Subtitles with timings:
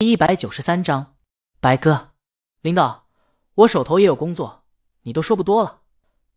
[0.00, 1.16] 第一百九十三章，
[1.58, 2.12] 白哥，
[2.60, 3.08] 领导，
[3.56, 4.62] 我手头也有工作，
[5.02, 5.80] 你都说不多了，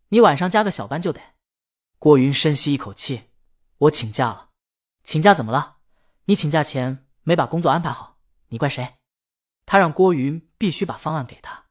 [0.08, 1.20] 你晚上加个小班就得。
[2.00, 3.30] 郭云深吸一口气，
[3.78, 4.48] 我请假了。
[5.04, 5.76] 请假怎么了？
[6.24, 8.94] 你请假前没把工作安排好，你怪谁？
[9.64, 11.66] 他让郭云必须把方案给他。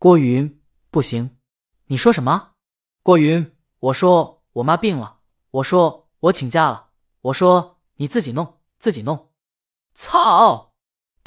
[0.00, 0.60] 郭云
[0.90, 1.38] 不行，
[1.86, 2.54] 你说什么？
[3.04, 5.20] 郭云，我说我妈病了，
[5.52, 9.30] 我说我请假了，我说你自己弄，自己弄。
[9.94, 10.67] 操！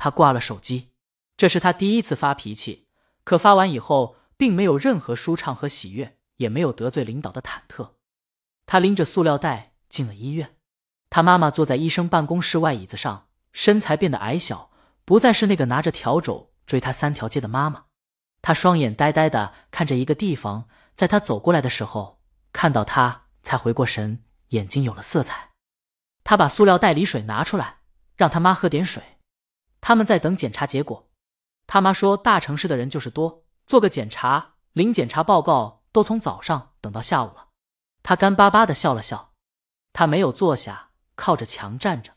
[0.03, 0.89] 他挂了手机，
[1.37, 2.87] 这是他第一次发脾气。
[3.23, 7.91] 可发完以后，并没有任何舒畅和喜悦，也没有得罪领导的忐忑。
[8.65, 10.55] 他拎着塑料袋进了医院。
[11.11, 14.71] 他妈妈坐在医生办公室外椅子上，身材变得矮小，
[15.05, 17.85] 不再是那个拿着笤帚追他三条街的妈妈。
[18.41, 22.19] 他双眼呆呆的看着一个地方，在他走过来的时候，
[22.51, 25.51] 看到他才回过神，眼睛有了色彩。
[26.23, 27.81] 他把塑料袋里水拿出来，
[28.15, 29.03] 让他妈喝点水。
[29.81, 31.09] 他们在等检查结果，
[31.67, 37.49] 他妈说大城市的人就是多，做个检查领检查报告都从早上等到下午了。
[38.03, 39.33] 他干巴巴的笑了笑，
[39.91, 42.13] 他没有坐下，靠着墙站着。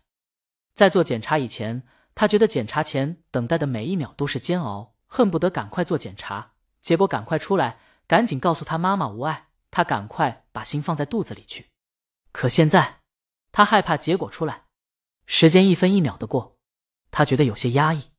[0.75, 11.71] 在做检查以前，他觉得检查前等待的每一秒都是煎熬，恨不得赶快做检查，结果赶快出来，赶紧告诉他妈妈无碍，他赶快把心放在肚子里去。
[12.33, 13.01] 可现在，
[13.53, 14.65] 他害怕结果出来，
[15.27, 16.54] 时间一分一秒的过。
[17.17, 18.11] 他觉得有些压抑，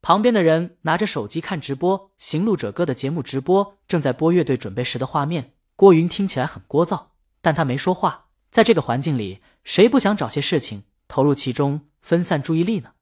[0.00, 5.54] 旁边的人拿着手机看直播，《行路者歌》的节目直播正在播乐队准备时的画面。
[5.74, 7.06] 郭云听起来很聒噪，
[7.40, 8.28] 但他没说话。
[8.52, 12.92] 在这个环境里，谁不想找些事情投入其中，分散注意力呢？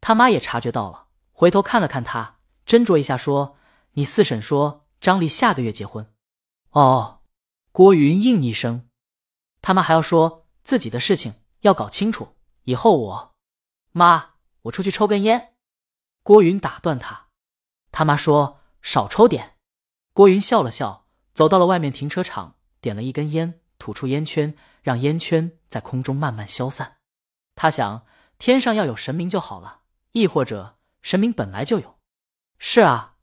[0.00, 3.58] 他妈也察觉到了，回头看了看他，斟酌一下说
[3.92, 6.10] ：“你四婶说张丽下个月结婚。”
[6.72, 7.18] 哦，
[7.70, 8.88] 郭云应一声。
[9.60, 12.28] 他妈还要说自己的事情要搞清楚，
[12.64, 13.34] 以后我
[13.92, 14.35] 妈。
[14.66, 15.54] 我出去抽根烟，
[16.22, 17.26] 郭云打断他。
[17.92, 19.56] 他妈说少抽点。
[20.12, 26.96] 郭云笑了笑，走到了外面停车场，点了一根烟，吐出烟圈，让烟圈在空中慢慢消散。
[27.54, 28.06] 他想，
[28.38, 29.82] 天上要有神明就好了，
[30.12, 31.98] 亦或者神明本来就有。
[32.58, 33.16] 是啊，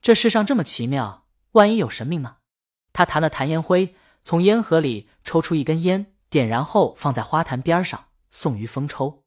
[0.00, 2.38] 这世上这么奇妙，万一有神明呢？
[2.92, 9.24] 他弹了弹烟灰，从烟盒里抽出一根烟，点燃后放在花坛边上，送于风抽。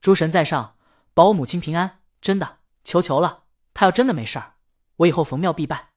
[0.00, 0.76] 诸神在上。
[1.14, 3.44] 保我母亲平安，真的，求求了！
[3.74, 4.54] 他要真的没事儿，
[4.96, 5.90] 我以后逢庙必拜。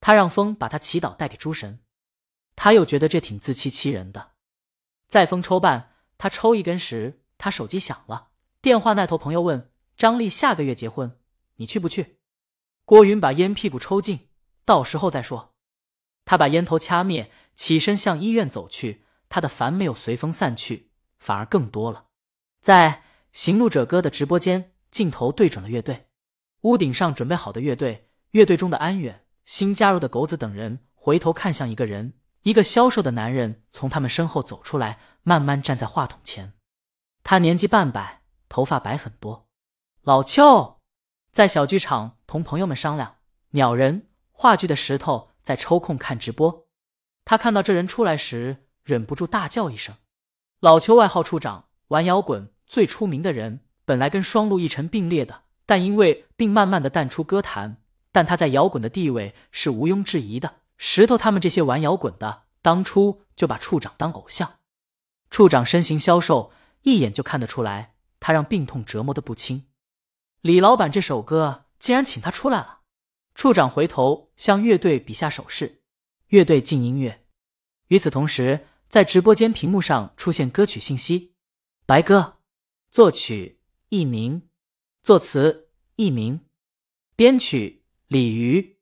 [0.00, 1.80] 他让风把他祈祷带给诸神，
[2.56, 4.32] 他又觉得这挺自欺欺人的。
[5.06, 8.28] 在风抽半，他抽一根时，他手机响了，
[8.62, 11.18] 电话那头朋友问张丽下个月结婚，
[11.56, 12.18] 你去不去？
[12.86, 14.30] 郭云把烟屁股抽尽，
[14.64, 15.54] 到时候再说。
[16.24, 19.04] 他把烟头掐灭，起身向医院走去。
[19.28, 22.06] 他的烦没有随风散去，反而更多了，
[22.62, 23.04] 在。
[23.38, 26.08] 行路者歌的直播间镜头对准了乐队，
[26.62, 36.54] 屋顶上准备好的乐队，乐队中的安远、新加入的狗子等人回头看向一个人，一个消瘦的男人从他们身后走出来，慢慢站在话筒前。
[37.22, 39.46] 他年纪半百，头发白很多。
[40.02, 40.80] 老邱
[41.30, 43.18] 在小剧场同朋友们商量，
[43.50, 46.66] 鸟人话剧的石头在抽空看直播。
[47.24, 49.94] 他看到这人出来时，忍不住大叫一声。
[50.58, 52.52] 老邱外号处长，玩摇滚。
[52.68, 60.56] 最出名的人本来跟双鹿一成并列的，但因为并慢慢的淡出歌坛，但他在摇滚的地位是毋庸置疑的。
[60.76, 64.54] 石头他们这些玩摇滚的，当初就把处长当偶像。
[65.30, 66.52] 处长身形消瘦，
[66.82, 69.64] 一眼就看得出来，他让病痛折磨的不轻。
[70.42, 72.80] 李老板这首歌竟然请他出来了。
[73.34, 75.82] 处长回头向乐队比下手势，
[76.28, 77.24] 乐队进音乐。
[77.88, 81.34] 与此同时，在直播间屏幕上出现歌曲信息：
[81.86, 82.37] 白鸽。
[82.90, 83.60] 作曲
[83.90, 84.48] 佚名，
[85.02, 86.46] 作词佚名，
[87.14, 88.78] 编曲李鱼。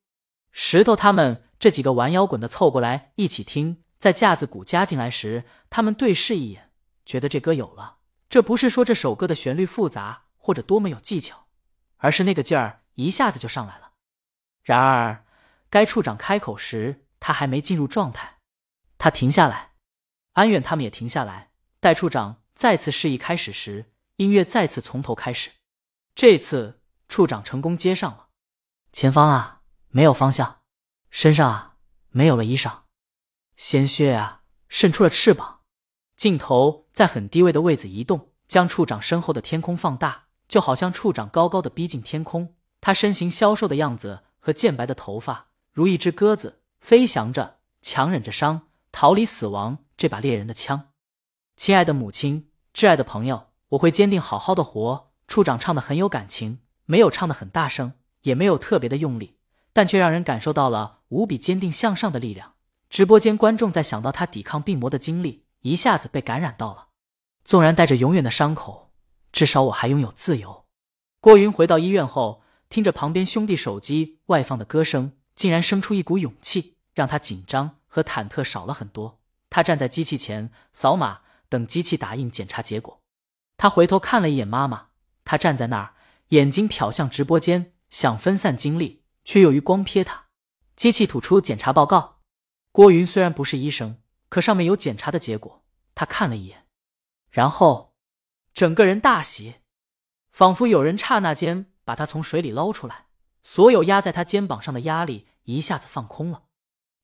[0.53, 6.71] 石头他们这几个玩摇滚的凑过来一起听，在架子鼓加进来时，他们对视一眼，
[7.05, 7.99] 觉得这歌有了。
[8.29, 11.49] 这不是说这首歌的旋律复杂或者多么有技巧，
[11.97, 13.93] 而是那个劲儿一下子就上来了。
[14.63, 15.27] 然而，
[15.69, 18.39] 该处长开口时，他还没进入状态，
[18.99, 19.73] 他停下来，
[20.33, 21.51] 安远他们也停下来。
[21.81, 23.93] 待处长再次示意开始时。
[24.17, 25.51] 音乐再次从头开始，
[26.15, 28.29] 这次处长成功接上了。
[28.91, 30.63] 前方啊，没有方向；
[31.11, 31.77] 身上啊，
[32.09, 32.85] 没有了衣裳；
[33.57, 35.61] 鲜血啊，渗出了翅膀。
[36.17, 42.57] 镜头在很低位的位置移动，将处长身后的天空放大，就好像处长高高的逼近天空。
[42.81, 50.93] 他身形消瘦的样子和渐白的头发，如一只鸽子飞翔着，强忍着伤，逃离死亡这把猎人的枪。
[51.55, 53.49] 亲爱的母亲，挚爱的朋友。
[53.77, 59.37] 我会坚定好好的活，处长唱的很有感情，没有唱的很大声，也没有特别的用力，
[59.73, 62.55] 但却让人感受到了无比坚定向上的力量。
[62.89, 66.89] 直播间观众在想到他抵抗病魔的经历，一下子被感染到了。
[67.45, 68.93] 纵然带着永远的伤口，
[69.33, 70.65] 至少我还拥有自由。
[71.21, 79.21] 郭云回到医院后，听着旁边兄弟手机外放的歌声，竟然生出一股勇气，让他紧张和忐忑少了很多。
[79.51, 83.03] 他站在机器前扫码，等机器打印检查结果。
[83.57, 84.89] 他回头看了一眼妈妈，
[85.25, 85.95] 他站在那儿，
[86.29, 90.27] 眼睛瞟向直播间，想分散精力，却又余光瞥他。
[90.75, 92.21] 机器吐出检查报告。
[92.71, 95.65] 郭云虽然不是医生，可上面有检查的结果，
[95.95, 96.67] 他看了一眼，
[97.31, 97.95] 然后
[98.53, 99.55] 整个人大喜，
[100.31, 103.07] 仿佛有人刹那间把他从水里捞出来，
[103.43, 106.43] 所有压在他肩膀上的压力一下子放空了。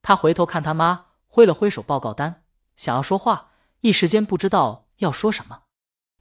[0.03, 2.45] 他回头看他妈，挥了挥手报告单，
[2.77, 5.63] 想要说话，一时间不知道要说什么。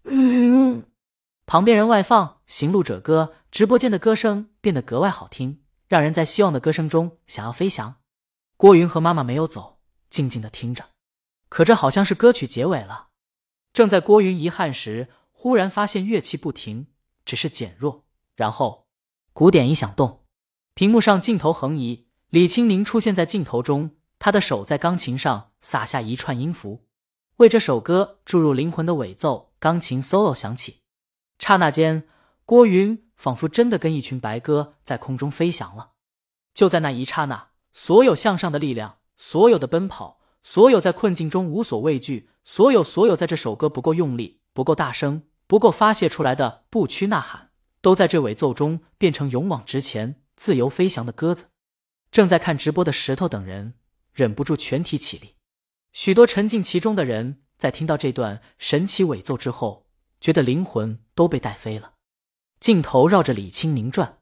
[0.03, 0.83] 嗯，
[1.45, 7.95] 旁边人外放《行路者歌》，直播间的歌声变得格外好听，让人在希望的歌声中想要飞翔。
[8.57, 10.86] 郭云和妈妈没有走，静静的听着。
[11.50, 13.09] 可这好像是歌曲结尾了。
[13.74, 16.88] 正在郭云遗憾时，忽然发现乐器不停，
[17.25, 18.06] 只是减弱，
[18.36, 18.88] 然后
[19.33, 20.24] 鼓点一响动，
[20.74, 26.86] 屏幕上镜头横移，李青宁出现在镜头中，他的手在钢琴上撒下一串音符，
[27.42, 29.54] 为这首歌注入灵魂的尾奏。
[29.60, 30.82] 钢琴 solo 响起，
[31.40, 32.08] 刹那间，
[32.46, 35.94] 郭云仿佛真的跟一群白鸽在空中飞翔了。
[36.54, 47.50] 就在那一刹那，所有向上的力量，所有的奔跑，所有在困境中无所畏惧，所有所有在这首歌不够用力、不够大声、不够发泄出来的不屈呐喊，
[47.82, 51.46] 都在这尾奏中变成勇往直前、自由飞翔的鸽子。
[52.12, 53.74] 正在看直播的石头等人
[54.14, 55.36] 忍不住全体起立，
[55.94, 57.42] 许多沉浸其中的人。
[57.58, 59.86] 在听到这段神奇尾奏之后，
[60.20, 61.94] 觉得灵魂都被带飞了。
[62.60, 64.18] 镜头绕着李青宁转，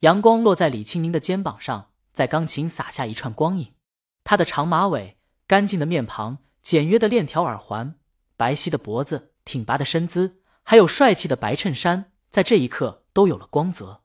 [0.00, 3.72] 阳光落在李青宁的肩膀上，在钢琴洒下一串光影。
[4.22, 5.16] 她的长马尾、
[5.46, 7.94] 干净的面庞、简约的链条耳环、
[8.36, 14.02] 白皙的脖子、挺拔的身姿，还有帅气的白衬衫，在这一刻都有了光泽。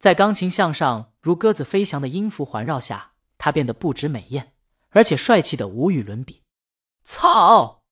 [0.00, 4.54] 在钢琴向上如鸽子飞翔的音符环绕下，他变得不止美艳，
[4.90, 6.42] 而且帅气的无与伦比。
[7.06, 7.84] 操！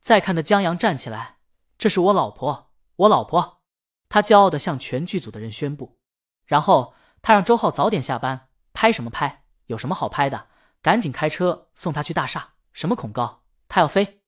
[0.00, 1.38] 再看的江阳站起来，
[1.76, 3.62] 这是我老婆，我老婆。
[4.08, 5.98] 他骄傲的向全剧组的人宣布，
[6.46, 8.48] 然后他让周浩早点下班。
[8.72, 9.44] 拍什么拍？
[9.66, 10.46] 有什么好拍的？
[10.80, 12.54] 赶紧开车送他去大厦。
[12.72, 13.42] 什么恐高？
[13.66, 14.19] 他要飞。